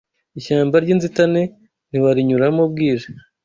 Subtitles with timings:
[0.39, 1.41] Ishyamba ry’inzitane
[1.89, 3.09] ntiwarinyuramo bwije